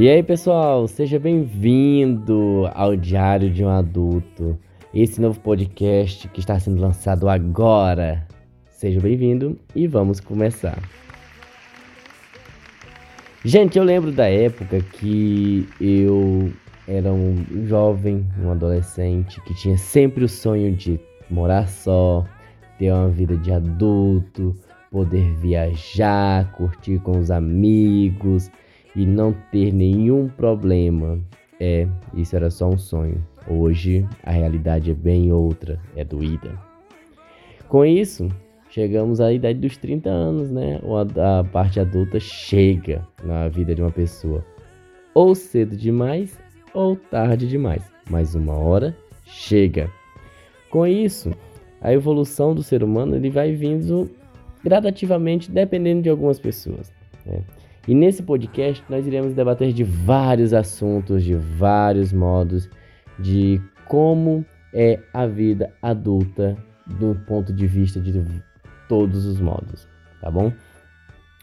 E 0.00 0.08
aí, 0.08 0.22
pessoal, 0.22 0.86
seja 0.86 1.18
bem-vindo 1.18 2.70
ao 2.72 2.94
Diário 2.94 3.50
de 3.50 3.64
um 3.64 3.68
Adulto, 3.68 4.56
esse 4.94 5.20
novo 5.20 5.40
podcast 5.40 6.28
que 6.28 6.38
está 6.38 6.56
sendo 6.56 6.80
lançado 6.80 7.28
agora. 7.28 8.24
Seja 8.70 9.00
bem-vindo 9.00 9.58
e 9.74 9.88
vamos 9.88 10.20
começar. 10.20 10.80
Gente, 13.44 13.76
eu 13.76 13.82
lembro 13.82 14.12
da 14.12 14.28
época 14.28 14.80
que 14.80 15.68
eu 15.80 16.52
era 16.86 17.12
um 17.12 17.66
jovem, 17.66 18.24
um 18.40 18.52
adolescente 18.52 19.40
que 19.40 19.54
tinha 19.56 19.76
sempre 19.76 20.22
o 20.22 20.28
sonho 20.28 20.76
de 20.76 21.00
morar 21.28 21.66
só, 21.66 22.24
ter 22.78 22.92
uma 22.92 23.08
vida 23.08 23.36
de 23.36 23.50
adulto, 23.50 24.54
poder 24.92 25.34
viajar, 25.34 26.52
curtir 26.52 27.00
com 27.00 27.18
os 27.18 27.32
amigos 27.32 28.48
e 28.98 29.06
não 29.06 29.32
ter 29.52 29.72
nenhum 29.72 30.28
problema. 30.28 31.20
É, 31.60 31.86
isso 32.14 32.34
era 32.34 32.50
só 32.50 32.68
um 32.68 32.76
sonho. 32.76 33.24
Hoje 33.48 34.04
a 34.24 34.32
realidade 34.32 34.90
é 34.90 34.94
bem 34.94 35.32
outra, 35.32 35.80
é 35.94 36.02
doída. 36.04 36.50
Com 37.68 37.84
isso, 37.84 38.28
chegamos 38.70 39.20
à 39.20 39.32
idade 39.32 39.60
dos 39.60 39.76
30 39.76 40.10
anos, 40.10 40.50
né? 40.50 40.80
A, 41.16 41.38
a 41.38 41.44
parte 41.44 41.78
adulta 41.78 42.18
chega 42.18 43.06
na 43.22 43.46
vida 43.46 43.72
de 43.72 43.80
uma 43.80 43.92
pessoa. 43.92 44.44
Ou 45.14 45.32
cedo 45.32 45.76
demais 45.76 46.36
ou 46.74 46.96
tarde 46.96 47.46
demais, 47.46 47.84
mas 48.10 48.34
uma 48.34 48.56
hora 48.58 48.96
chega. 49.24 49.88
Com 50.70 50.84
isso, 50.84 51.30
a 51.80 51.92
evolução 51.92 52.52
do 52.52 52.64
ser 52.64 52.82
humano 52.82 53.14
ele 53.14 53.30
vai 53.30 53.52
vindo 53.52 54.10
gradativamente, 54.64 55.52
dependendo 55.52 56.02
de 56.02 56.10
algumas 56.10 56.40
pessoas. 56.40 56.92
Né? 57.24 57.44
E 57.88 57.94
nesse 57.94 58.22
podcast 58.22 58.84
nós 58.86 59.06
iremos 59.06 59.32
debater 59.32 59.72
de 59.72 59.82
vários 59.82 60.52
assuntos, 60.52 61.24
de 61.24 61.34
vários 61.34 62.12
modos, 62.12 62.68
de 63.18 63.58
como 63.86 64.44
é 64.74 65.00
a 65.14 65.26
vida 65.26 65.72
adulta 65.80 66.54
do 66.86 67.14
ponto 67.26 67.50
de 67.50 67.66
vista 67.66 67.98
de 67.98 68.22
todos 68.90 69.24
os 69.24 69.40
modos, 69.40 69.88
tá 70.20 70.30
bom? 70.30 70.52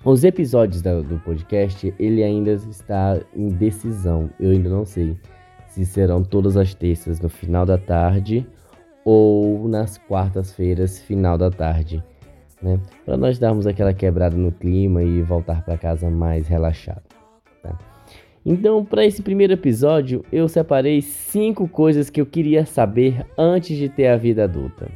Os 0.04 0.24
episódios 0.24 0.84
do 0.84 1.20
podcast, 1.26 1.92
ele 1.98 2.24
ainda 2.24 2.52
está 2.52 3.20
em 3.36 3.50
decisão. 3.50 4.30
Eu 4.40 4.52
ainda 4.52 4.70
não 4.70 4.86
sei 4.86 5.18
se 5.68 5.84
serão 5.84 6.24
todas 6.24 6.56
as 6.58 6.76
terças 6.76 7.20
no 7.20 7.28
final 7.28 7.66
da 7.66 7.80
tarde 7.80 8.46
ou 9.04 9.68
nas 9.68 9.98
quartas-feiras, 9.98 11.00
final 11.00 11.40
da 11.40 11.50
tarde 11.50 12.04
né? 12.66 12.80
Para 13.06 13.16
nós 13.16 13.38
darmos 13.38 13.68
aquela 13.68 13.94
quebrada 13.94 14.36
no 14.36 14.52
clima 14.52 15.04
e 15.04 15.22
voltar 15.22 15.64
para 15.64 15.78
casa 15.78 16.10
mais 16.10 16.48
relaxado. 16.48 17.04
Tá? 17.62 17.78
Então, 18.44 18.84
para 18.84 19.06
esse 19.06 19.22
primeiro 19.22 19.54
episódio, 19.54 20.26
eu 20.32 20.48
separei 20.48 21.00
cinco 21.02 21.68
coisas 21.68 22.10
que 22.10 22.20
eu 22.20 22.26
queria 22.26 22.66
saber 22.66 23.24
antes 23.38 23.78
de 23.78 23.88
ter 23.88 24.08
a 24.08 24.18
vida 24.18 24.44
adulta, 24.46 24.90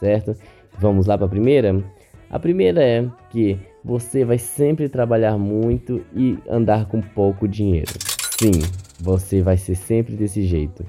certo? 0.00 0.34
Vamos 0.78 1.06
lá 1.06 1.16
para 1.16 1.26
a 1.26 1.30
primeira? 1.30 1.82
A 2.28 2.38
primeira 2.38 2.82
é 2.82 3.08
que 3.30 3.56
você 3.84 4.24
vai 4.24 4.38
sempre 4.38 4.88
trabalhar 4.88 5.38
muito 5.38 6.04
e 6.14 6.38
andar 6.48 6.86
com 6.86 7.00
pouco 7.00 7.46
dinheiro. 7.46 7.92
Sim, 8.40 8.52
você 9.00 9.42
vai 9.42 9.56
ser 9.56 9.76
sempre 9.76 10.14
desse 10.16 10.42
jeito, 10.42 10.84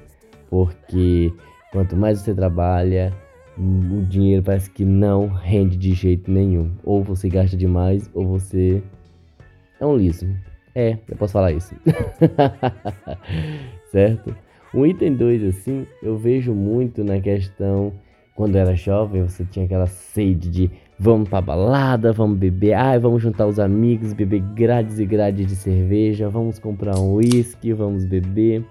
porque 0.50 1.32
quanto 1.72 1.96
mais 1.96 2.20
você 2.20 2.34
trabalha, 2.34 3.12
o 3.58 4.02
dinheiro 4.02 4.42
parece 4.42 4.70
que 4.70 4.84
não 4.84 5.28
rende 5.28 5.76
de 5.76 5.92
jeito 5.94 6.30
nenhum. 6.30 6.72
Ou 6.82 7.02
você 7.02 7.28
gasta 7.28 7.56
demais, 7.56 8.10
ou 8.14 8.26
você 8.26 8.82
é 9.80 9.86
um 9.86 9.96
liso. 9.96 10.26
É, 10.74 10.98
eu 11.08 11.16
posso 11.16 11.32
falar 11.32 11.52
isso. 11.52 11.74
certo? 13.92 14.34
O 14.72 14.84
item 14.84 15.14
2, 15.14 15.44
assim, 15.44 15.86
eu 16.02 16.16
vejo 16.16 16.52
muito 16.52 17.04
na 17.04 17.20
questão. 17.20 17.92
Quando 18.34 18.56
era 18.56 18.74
jovem, 18.74 19.22
você 19.22 19.44
tinha 19.44 19.64
aquela 19.64 19.86
sede 19.86 20.50
de 20.50 20.70
vamos 20.98 21.28
pra 21.28 21.40
balada, 21.40 22.12
vamos 22.12 22.36
beber, 22.36 22.72
ai, 22.72 22.98
vamos 22.98 23.22
juntar 23.22 23.46
os 23.46 23.60
amigos, 23.60 24.12
beber 24.12 24.40
grades 24.40 24.98
e 24.98 25.06
grades 25.06 25.46
de 25.46 25.54
cerveja, 25.54 26.28
vamos 26.28 26.58
comprar 26.58 26.98
um 26.98 27.14
uísque, 27.14 27.72
vamos 27.72 28.04
beber. 28.04 28.64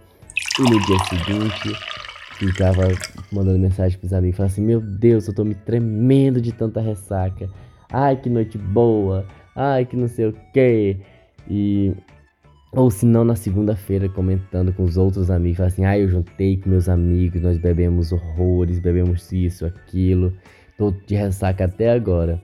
E 0.60 0.62
no 0.62 0.80
dia 0.82 1.00
seguinte, 1.06 1.93
ficava 2.38 2.88
mandando 3.32 3.60
mensagem 3.60 3.98
pros 3.98 4.14
amigos, 4.14 4.38
falava 4.38 4.52
assim, 4.54 4.64
meu 4.64 4.82
Deus, 4.82 5.28
eu 5.28 5.34
tô 5.34 5.44
me 5.44 5.56
tremendo 5.56 6.42
de 6.42 6.52
tanta 6.52 6.82
ressaca. 6.82 7.50
Ai, 7.92 8.16
que 8.16 8.30
noite 8.30 8.58
boa. 8.58 9.26
Ai, 9.56 9.86
que 9.86 9.96
não 9.96 10.08
sei 10.08 10.28
o 10.28 10.34
que. 10.54 10.98
E 11.50 11.94
ou 12.72 12.90
se 12.90 13.06
não 13.06 13.24
na 13.24 13.36
segunda-feira 13.36 14.10
comentando 14.10 14.74
com 14.74 14.84
os 14.84 14.98
outros 14.98 15.30
amigos, 15.30 15.58
falava 15.58 15.74
assim: 15.74 15.86
"Ah, 15.86 15.98
eu 15.98 16.08
juntei 16.08 16.58
com 16.58 16.70
meus 16.70 16.90
amigos, 16.90 17.42
nós 17.42 17.58
bebemos 17.58 18.12
horrores, 18.12 18.80
bebemos 18.80 19.32
isso, 19.32 19.66
aquilo. 19.66 20.34
Tô 20.78 20.92
de 20.92 21.16
ressaca 21.16 21.66
até 21.66 21.92
agora". 21.92 22.42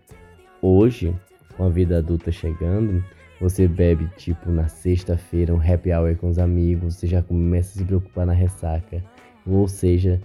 Hoje, 0.61 1.15
com 1.57 1.63
a 1.63 1.69
vida 1.69 1.97
adulta 1.97 2.31
chegando, 2.31 3.03
você 3.39 3.67
bebe 3.67 4.09
tipo 4.17 4.51
na 4.51 4.67
sexta-feira 4.67 5.53
um 5.53 5.61
happy 5.61 5.91
hour 5.93 6.15
com 6.17 6.29
os 6.29 6.37
amigos, 6.37 6.95
você 6.95 7.07
já 7.07 7.21
começa 7.21 7.69
a 7.69 7.77
se 7.79 7.85
preocupar 7.85 8.25
na 8.25 8.33
ressaca. 8.33 9.03
Ou 9.47 9.67
seja, 9.67 10.19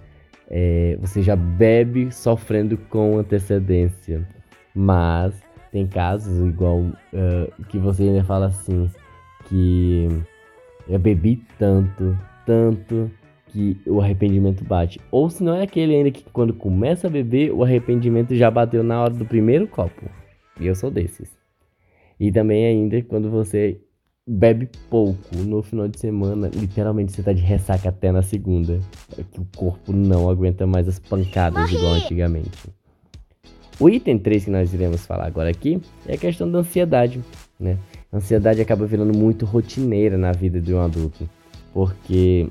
é, 0.49 0.97
você 0.99 1.21
já 1.21 1.35
bebe 1.35 2.11
sofrendo 2.11 2.77
com 2.89 3.17
antecedência. 3.17 4.27
Mas 4.73 5.33
tem 5.71 5.87
casos 5.87 6.45
igual 6.47 6.79
uh, 6.79 7.63
que 7.69 7.77
você 7.77 8.03
ainda 8.03 8.23
fala 8.23 8.47
assim 8.47 8.89
que 9.47 10.07
eu 10.87 10.99
bebi 10.99 11.41
tanto, 11.57 12.17
tanto 12.45 13.09
que 13.47 13.77
o 13.87 14.01
arrependimento 14.01 14.63
bate. 14.65 14.99
Ou 15.09 15.29
se 15.29 15.43
não 15.43 15.55
é 15.55 15.63
aquele 15.63 15.95
ainda 15.95 16.11
que 16.11 16.25
quando 16.31 16.53
começa 16.53 17.07
a 17.07 17.09
beber, 17.09 17.51
o 17.53 17.63
arrependimento 17.63 18.35
já 18.35 18.51
bateu 18.51 18.83
na 18.83 19.01
hora 19.01 19.13
do 19.13 19.25
primeiro 19.25 19.67
copo. 19.67 20.09
E 20.59 20.67
eu 20.67 20.75
sou 20.75 20.91
desses. 20.91 21.44
E 22.19 22.31
também 22.31 22.65
ainda 22.65 23.01
quando 23.03 23.29
você 23.29 23.79
bebe 24.27 24.69
pouco 24.89 25.35
no 25.35 25.61
final 25.61 25.87
de 25.87 25.99
semana, 25.99 26.49
literalmente 26.53 27.11
você 27.11 27.21
tá 27.21 27.31
de 27.31 27.41
ressaca 27.41 27.89
até 27.89 28.11
na 28.11 28.21
segunda. 28.21 28.79
É 29.17 29.23
que 29.23 29.39
o 29.39 29.47
corpo 29.55 29.93
não 29.93 30.29
aguenta 30.29 30.65
mais 30.65 30.87
as 30.87 30.97
pancadas 30.97 31.61
Morri. 31.61 31.75
igual 31.75 31.93
antigamente. 31.93 32.69
O 33.79 33.89
item 33.89 34.17
3 34.17 34.45
que 34.45 34.49
nós 34.49 34.73
iremos 34.73 35.05
falar 35.05 35.27
agora 35.27 35.49
aqui 35.49 35.81
é 36.07 36.13
a 36.15 36.17
questão 36.17 36.49
da 36.49 36.59
ansiedade, 36.59 37.21
né? 37.59 37.77
A 38.11 38.17
ansiedade 38.17 38.61
acaba 38.61 38.85
virando 38.85 39.15
muito 39.15 39.45
rotineira 39.45 40.17
na 40.17 40.31
vida 40.31 40.61
de 40.61 40.73
um 40.73 40.79
adulto, 40.79 41.29
porque 41.73 42.47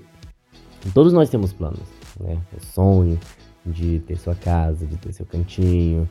todos 0.93 1.15
nós 1.15 1.31
temos 1.31 1.53
planos, 1.53 1.81
né? 2.21 2.39
O 2.55 2.63
sonho 2.63 3.19
de 3.65 4.01
ter 4.01 4.17
sua 4.17 4.35
casa, 4.35 4.85
de 4.85 4.97
ter 4.99 5.13
seu 5.13 5.25
cantinho, 5.25 6.07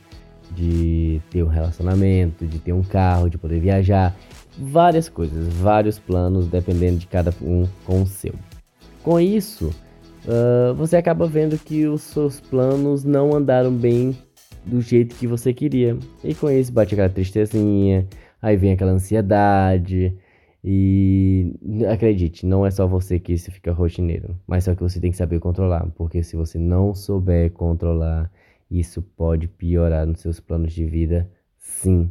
de 0.51 1.21
ter 1.29 1.43
um 1.43 1.47
relacionamento, 1.47 2.45
de 2.45 2.59
ter 2.59 2.73
um 2.73 2.83
carro, 2.83 3.29
de 3.29 3.37
poder 3.37 3.59
viajar 3.59 4.15
várias 4.57 5.09
coisas, 5.09 5.53
vários 5.55 5.99
planos, 5.99 6.47
dependendo 6.47 6.97
de 6.97 7.07
cada 7.07 7.33
um 7.41 7.67
com 7.85 8.03
o 8.03 8.07
seu. 8.07 8.33
Com 9.03 9.19
isso, 9.19 9.73
uh, 10.25 10.73
você 10.75 10.95
acaba 10.95 11.27
vendo 11.27 11.57
que 11.57 11.87
os 11.87 12.01
seus 12.01 12.39
planos 12.39 13.03
não 13.03 13.35
andaram 13.35 13.71
bem 13.71 14.15
do 14.65 14.81
jeito 14.81 15.15
que 15.15 15.27
você 15.27 15.53
queria. 15.53 15.97
E 16.23 16.33
com 16.33 16.49
isso 16.49 16.71
bate 16.71 16.93
aquela 16.93 17.09
tristezinha, 17.09 18.07
aí 18.41 18.55
vem 18.55 18.71
aquela 18.71 18.91
ansiedade. 18.91 20.15
E 20.63 21.53
acredite, 21.91 22.45
não 22.45 22.65
é 22.65 22.71
só 22.71 22.87
você 22.87 23.19
que 23.19 23.33
isso 23.33 23.51
fica 23.51 23.73
rotineiro, 23.73 24.39
mas 24.47 24.63
só 24.63 24.73
que 24.73 24.81
você 24.81 24.97
tem 24.97 25.11
que 25.11 25.17
saber 25.17 25.39
controlar, 25.39 25.85
porque 25.95 26.23
se 26.23 26.37
você 26.37 26.57
não 26.57 26.95
souber 26.95 27.51
controlar, 27.51 28.31
isso 28.79 29.01
pode 29.01 29.47
piorar 29.47 30.05
nos 30.07 30.21
seus 30.21 30.39
planos 30.39 30.73
de 30.73 30.85
vida, 30.85 31.29
sim. 31.57 32.09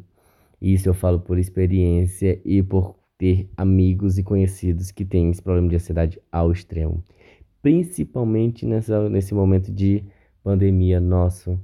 Isso 0.61 0.89
eu 0.89 0.95
falo 0.95 1.19
por 1.19 1.39
experiência 1.39 2.41
e 2.45 2.63
por 2.63 2.95
ter 3.19 3.51
amigos 3.57 4.17
e 4.17 4.23
conhecidos 4.23 4.93
que 4.93 5.05
têm 5.05 5.31
esse 5.31 5.43
problema 5.43 5.69
de 5.69 5.75
ansiedade 5.75 6.21
ao 6.31 6.53
extremo. 6.53 7.03
Principalmente 7.61 8.65
nessa, 8.65 9.09
nesse 9.09 9.35
momento 9.35 9.73
de 9.73 10.05
pandemia 10.43 11.01
nosso, 11.01 11.59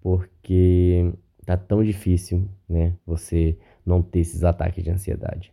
porque 0.00 1.12
tá 1.46 1.56
tão 1.56 1.82
difícil, 1.82 2.46
né? 2.68 2.94
Você 3.06 3.56
não 3.84 4.02
ter 4.02 4.20
esses 4.20 4.44
ataques 4.44 4.84
de 4.84 4.90
ansiedade. 4.90 5.52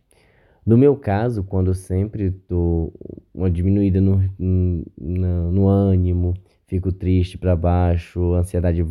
No 0.64 0.76
meu 0.76 0.94
caso, 0.94 1.42
quando 1.42 1.68
eu 1.68 1.74
sempre 1.74 2.30
tô 2.30 2.92
uma 3.34 3.50
diminuída 3.50 4.00
no, 4.00 4.22
no, 4.38 5.52
no 5.52 5.66
ânimo, 5.66 6.34
fico 6.70 6.92
triste 6.92 7.36
para 7.36 7.56
baixo, 7.56 8.34
a 8.34 8.38
ansiedade 8.38 8.86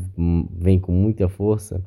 vem 0.52 0.78
com 0.78 0.92
muita 0.92 1.30
força, 1.30 1.82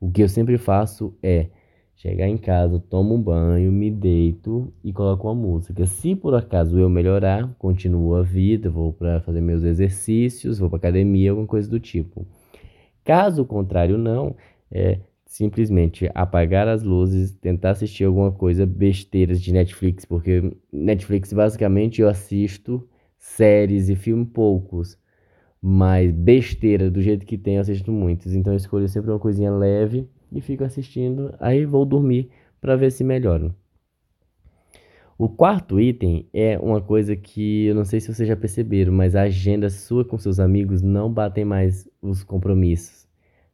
o 0.00 0.10
que 0.10 0.20
eu 0.20 0.28
sempre 0.28 0.58
faço 0.58 1.14
é 1.22 1.46
chegar 1.94 2.26
em 2.26 2.36
casa, 2.36 2.82
tomo 2.90 3.14
um 3.14 3.22
banho, 3.22 3.70
me 3.70 3.88
deito 3.88 4.72
e 4.82 4.92
coloco 4.92 5.28
uma 5.28 5.34
música. 5.34 5.86
Se 5.86 6.16
por 6.16 6.34
acaso 6.34 6.76
eu 6.76 6.88
melhorar, 6.90 7.54
continuo 7.56 8.16
a 8.16 8.22
vida, 8.22 8.68
vou 8.68 8.92
para 8.92 9.20
fazer 9.20 9.40
meus 9.40 9.62
exercícios, 9.62 10.58
vou 10.58 10.68
para 10.68 10.78
academia, 10.78 11.30
alguma 11.30 11.46
coisa 11.46 11.70
do 11.70 11.78
tipo. 11.78 12.26
Caso 13.04 13.44
contrário 13.44 13.96
não, 13.96 14.34
é, 14.72 14.98
simplesmente 15.24 16.10
apagar 16.16 16.66
as 16.66 16.82
luzes, 16.82 17.30
tentar 17.30 17.70
assistir 17.70 18.02
alguma 18.02 18.32
coisa 18.32 18.66
besteiras 18.66 19.40
de 19.40 19.52
Netflix, 19.52 20.04
porque 20.04 20.52
Netflix 20.72 21.32
basicamente 21.32 22.02
eu 22.02 22.08
assisto 22.08 22.88
séries 23.16 23.88
e 23.88 23.94
filmes 23.94 24.28
poucos, 24.32 24.98
mas 25.62 26.10
besteira 26.10 26.90
do 26.90 27.00
jeito 27.00 27.24
que 27.24 27.38
tem 27.38 27.54
eu 27.54 27.60
assisto 27.60 27.92
muitos, 27.92 28.34
então 28.34 28.52
eu 28.52 28.56
escolho 28.56 28.88
sempre 28.88 29.12
uma 29.12 29.18
coisinha 29.20 29.52
leve 29.52 30.08
e 30.32 30.40
fico 30.40 30.64
assistindo, 30.64 31.32
aí 31.38 31.64
vou 31.64 31.84
dormir 31.84 32.28
para 32.60 32.74
ver 32.74 32.90
se 32.90 33.04
melhora. 33.04 33.54
O 35.16 35.28
quarto 35.28 35.80
item 35.80 36.26
é 36.32 36.58
uma 36.58 36.80
coisa 36.80 37.14
que 37.14 37.66
eu 37.66 37.76
não 37.76 37.84
sei 37.84 38.00
se 38.00 38.12
vocês 38.12 38.28
já 38.28 38.34
perceberam, 38.34 38.92
mas 38.92 39.14
a 39.14 39.22
agenda 39.22 39.70
sua 39.70 40.04
com 40.04 40.18
seus 40.18 40.40
amigos 40.40 40.82
não 40.82 41.12
batem 41.12 41.44
mais 41.44 41.88
os 42.00 42.24
compromissos, 42.24 43.06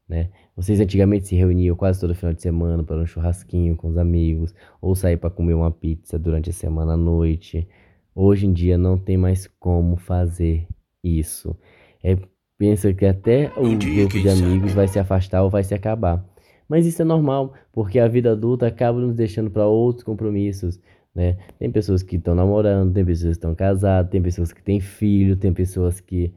né? 0.08 0.30
Vocês 0.56 0.80
antigamente 0.80 1.28
se 1.28 1.36
reuniam 1.36 1.76
quase 1.76 2.00
todo 2.00 2.14
final 2.14 2.32
de 2.32 2.40
semana 2.40 2.82
para 2.82 2.96
um 2.96 3.06
churrasquinho 3.06 3.76
com 3.76 3.88
os 3.88 3.98
amigos, 3.98 4.54
ou 4.80 4.94
sair 4.94 5.18
para 5.18 5.28
comer 5.28 5.52
uma 5.52 5.70
pizza 5.70 6.18
durante 6.18 6.48
a 6.48 6.54
semana 6.54 6.94
à 6.94 6.96
noite. 6.96 7.68
Hoje 8.14 8.46
em 8.46 8.52
dia 8.52 8.78
não 8.78 8.96
tem 8.96 9.18
mais 9.18 9.46
como 9.60 9.96
fazer 9.96 10.66
isso. 11.04 11.54
É, 12.02 12.16
pensa 12.56 12.92
que 12.92 13.06
até 13.06 13.52
o 13.56 13.76
grupo 13.76 14.18
de 14.18 14.28
amigos 14.28 14.72
vai 14.72 14.88
se 14.88 14.98
afastar 14.98 15.42
ou 15.42 15.50
vai 15.50 15.62
se 15.62 15.74
acabar. 15.74 16.24
Mas 16.68 16.86
isso 16.86 17.00
é 17.00 17.04
normal, 17.04 17.54
porque 17.72 17.98
a 17.98 18.06
vida 18.06 18.32
adulta 18.32 18.66
acaba 18.66 19.00
nos 19.00 19.14
deixando 19.14 19.50
para 19.50 19.66
outros 19.66 20.04
compromissos. 20.04 20.78
Né? 21.14 21.36
Tem 21.58 21.70
pessoas 21.70 22.02
que 22.02 22.16
estão 22.16 22.34
namorando, 22.34 22.92
tem 22.92 23.04
pessoas 23.04 23.32
que 23.32 23.38
estão 23.38 23.54
casadas, 23.54 24.10
tem 24.10 24.20
pessoas 24.20 24.52
que 24.52 24.62
têm 24.62 24.78
filho, 24.78 25.36
tem 25.36 25.52
pessoas 25.52 26.00
que 26.00 26.32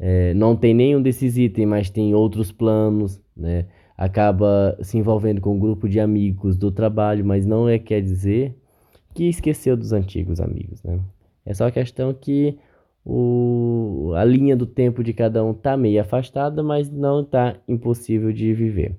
é, 0.00 0.32
não 0.32 0.56
tem 0.56 0.72
nenhum 0.72 1.02
desses 1.02 1.36
itens, 1.36 1.68
mas 1.68 1.90
tem 1.90 2.14
outros 2.14 2.50
planos, 2.50 3.20
né? 3.36 3.66
Acaba 3.96 4.78
se 4.80 4.96
envolvendo 4.96 5.42
com 5.42 5.54
um 5.54 5.58
grupo 5.58 5.86
de 5.86 6.00
amigos 6.00 6.56
do 6.56 6.72
trabalho, 6.72 7.22
mas 7.22 7.44
não 7.44 7.68
é 7.68 7.78
quer 7.78 8.00
dizer 8.00 8.56
que 9.14 9.28
esqueceu 9.28 9.76
dos 9.76 9.92
antigos 9.92 10.40
amigos, 10.40 10.82
né? 10.82 10.98
É 11.44 11.52
só 11.52 11.66
a 11.66 11.70
questão 11.70 12.14
que 12.14 12.58
o, 13.04 14.12
a 14.16 14.24
linha 14.24 14.56
do 14.56 14.66
tempo 14.66 15.02
de 15.02 15.12
cada 15.12 15.44
um 15.44 15.54
tá 15.54 15.76
meio 15.76 16.00
afastada, 16.00 16.62
mas 16.62 16.90
não 16.90 17.24
tá 17.24 17.56
impossível 17.66 18.32
de 18.32 18.52
viver, 18.52 18.96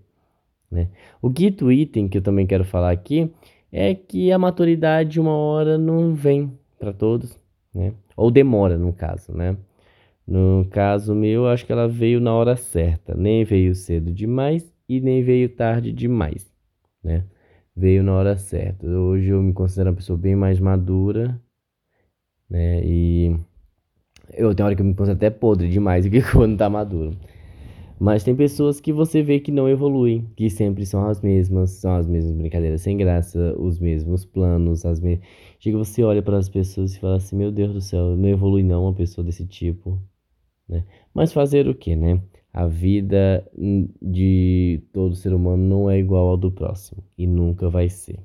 né? 0.71 0.87
O 1.21 1.31
quinto 1.31 1.71
item 1.71 2.07
que 2.07 2.17
eu 2.17 2.21
também 2.21 2.47
quero 2.47 2.65
falar 2.65 2.91
aqui 2.91 3.31
é 3.71 3.93
que 3.95 4.31
a 4.31 4.37
maturidade 4.37 5.19
uma 5.19 5.35
hora 5.35 5.77
não 5.77 6.13
vem 6.13 6.51
para 6.79 6.91
todos, 6.91 7.39
né? 7.73 7.93
Ou 8.17 8.31
demora 8.31 8.77
no 8.77 8.91
caso, 8.91 9.31
né? 9.33 9.55
No 10.27 10.65
caso 10.69 11.15
meu, 11.15 11.47
acho 11.47 11.65
que 11.65 11.71
ela 11.71 11.87
veio 11.87 12.19
na 12.19 12.33
hora 12.33 12.55
certa. 12.55 13.15
Nem 13.15 13.43
veio 13.43 13.75
cedo 13.75 14.11
demais 14.11 14.71
e 14.87 14.99
nem 14.99 15.23
veio 15.23 15.49
tarde 15.49 15.91
demais, 15.91 16.51
né? 17.03 17.25
Veio 17.75 18.03
na 18.03 18.13
hora 18.13 18.37
certa. 18.37 18.87
Hoje 18.87 19.29
eu 19.29 19.41
me 19.41 19.53
considero 19.53 19.89
uma 19.89 19.95
pessoa 19.95 20.17
bem 20.17 20.35
mais 20.35 20.59
madura, 20.59 21.39
né? 22.49 22.81
E 22.83 23.35
eu 24.33 24.53
tenho 24.53 24.65
hora 24.67 24.75
que 24.75 24.81
eu 24.81 24.85
me 24.85 24.93
considero 24.93 25.17
até 25.17 25.29
podre 25.29 25.69
demais 25.69 26.07
que 26.09 26.21
quando 26.21 26.57
tá 26.57 26.69
maduro. 26.69 27.17
Mas 27.99 28.23
tem 28.23 28.35
pessoas 28.35 28.81
que 28.81 28.91
você 28.91 29.21
vê 29.21 29.39
que 29.39 29.51
não 29.51 29.69
evoluem, 29.69 30.27
que 30.35 30.49
sempre 30.49 30.87
são 30.87 31.05
as 31.05 31.21
mesmas, 31.21 31.69
são 31.69 31.95
as 31.95 32.07
mesmas 32.07 32.35
brincadeiras 32.35 32.81
sem 32.81 32.97
graça, 32.97 33.53
os 33.59 33.79
mesmos 33.79 34.25
planos, 34.25 34.83
as 34.85 34.99
mesmas. 34.99 35.23
Chega 35.59 35.77
você 35.77 36.01
olha 36.01 36.23
para 36.23 36.37
as 36.39 36.49
pessoas 36.49 36.95
e 36.95 36.99
fala 36.99 37.17
assim: 37.17 37.35
Meu 37.35 37.51
Deus 37.51 37.73
do 37.73 37.79
céu, 37.79 38.15
não 38.17 38.27
evolui 38.27 38.63
não 38.63 38.85
uma 38.85 38.93
pessoa 38.93 39.23
desse 39.23 39.45
tipo. 39.45 40.01
Né? 40.67 40.83
Mas 41.13 41.31
fazer 41.31 41.67
o 41.67 41.75
que, 41.75 41.95
né? 41.95 42.19
A 42.51 42.65
vida 42.65 43.47
de 44.01 44.81
todo 44.91 45.15
ser 45.15 45.33
humano 45.33 45.63
não 45.63 45.89
é 45.89 45.99
igual 45.99 46.27
ao 46.27 46.37
do 46.37 46.51
próximo 46.51 47.03
e 47.17 47.27
nunca 47.27 47.69
vai 47.69 47.87
ser, 47.87 48.19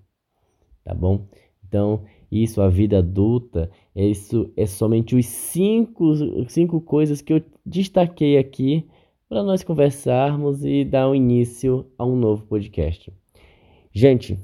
tá 0.83 0.95
bom? 0.95 1.29
Então, 1.69 2.03
isso, 2.31 2.61
a 2.61 2.69
vida 2.69 2.99
adulta, 2.99 3.71
isso 3.95 4.51
é 4.57 4.67
somente 4.67 5.15
os 5.15 5.27
cinco, 5.27 6.15
cinco 6.49 6.81
coisas 6.81 7.21
que 7.21 7.33
eu 7.33 7.43
destaquei 7.65 8.37
aqui 8.39 8.87
para 9.29 9.43
nós 9.43 9.63
conversarmos 9.63 10.65
e 10.65 10.85
dar 10.85 11.09
um 11.09 11.15
início 11.15 11.87
a 11.99 12.05
um 12.05 12.17
novo 12.17 12.45
podcast. 12.45 13.13
Gente, 13.93 14.39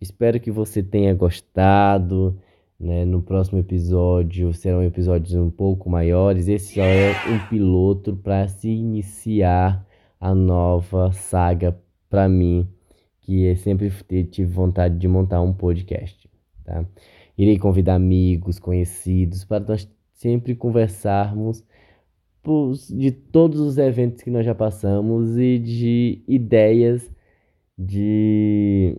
espero 0.00 0.38
que 0.38 0.50
você 0.50 0.82
tenha 0.82 1.14
gostado. 1.14 2.38
Né? 2.78 3.04
No 3.04 3.20
próximo 3.20 3.58
episódio 3.58 4.52
serão 4.52 4.82
episódios 4.84 5.34
um 5.34 5.50
pouco 5.50 5.90
maiores. 5.90 6.46
Esse 6.46 6.74
só 6.74 6.82
é 6.82 7.12
um 7.28 7.48
piloto 7.48 8.14
para 8.16 8.46
se 8.46 8.68
iniciar 8.68 9.84
a 10.20 10.34
nova 10.34 11.10
saga 11.12 11.76
para 12.08 12.28
mim, 12.28 12.68
que 13.20 13.46
é 13.46 13.54
sempre 13.56 13.90
tive 14.24 14.50
vontade 14.50 14.96
de 14.96 15.08
montar 15.08 15.40
um 15.42 15.52
podcast. 15.52 16.28
Tá? 16.64 16.84
Irei 17.38 17.56
convidar 17.56 17.94
amigos, 17.94 18.58
conhecidos, 18.58 19.44
para 19.44 19.64
nós 19.64 19.88
sempre 20.12 20.56
conversarmos 20.56 21.64
de 22.90 23.12
todos 23.12 23.60
os 23.60 23.78
eventos 23.78 24.22
que 24.22 24.30
nós 24.30 24.44
já 24.44 24.54
passamos 24.54 25.36
e 25.36 25.58
de 25.58 26.22
ideias 26.26 27.08
de 27.76 28.98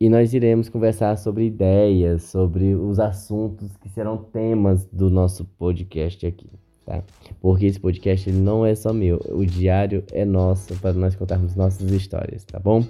e 0.00 0.08
nós 0.08 0.32
iremos 0.34 0.68
conversar 0.68 1.16
sobre 1.16 1.46
ideias, 1.46 2.24
sobre 2.24 2.74
os 2.74 2.98
assuntos 2.98 3.76
que 3.76 3.88
serão 3.88 4.16
temas 4.16 4.86
do 4.86 5.08
nosso 5.08 5.44
podcast 5.44 6.26
aqui, 6.26 6.50
tá? 6.84 7.02
Porque 7.40 7.66
esse 7.66 7.80
podcast 7.80 8.30
não 8.30 8.66
é 8.66 8.74
só 8.74 8.92
meu, 8.92 9.20
o 9.30 9.44
diário 9.44 10.04
é 10.12 10.24
nosso 10.24 10.74
para 10.76 10.92
nós 10.92 11.14
contarmos 11.14 11.54
nossas 11.54 11.90
histórias, 11.90 12.44
tá 12.44 12.58
bom? 12.58 12.84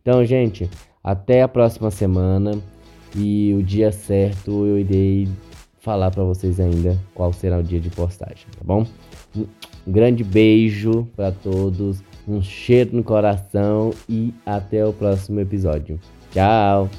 Então, 0.00 0.24
gente, 0.24 0.70
até 1.02 1.42
a 1.42 1.48
próxima 1.48 1.90
semana 1.90 2.52
e 3.16 3.54
o 3.58 3.62
dia 3.62 3.90
certo 3.92 4.66
eu 4.66 4.78
irei 4.78 5.28
falar 5.80 6.10
para 6.10 6.24
vocês 6.24 6.60
ainda 6.60 6.98
qual 7.14 7.32
será 7.32 7.58
o 7.58 7.62
dia 7.62 7.80
de 7.80 7.90
postagem, 7.90 8.46
tá 8.56 8.64
bom? 8.64 8.86
Um 9.36 9.46
grande 9.92 10.22
beijo 10.22 11.08
para 11.16 11.32
todos, 11.32 12.02
um 12.26 12.42
cheiro 12.42 12.96
no 12.96 13.02
coração 13.02 13.92
e 14.08 14.34
até 14.44 14.84
o 14.84 14.92
próximo 14.92 15.40
episódio. 15.40 15.98
Tchau! 16.32 16.90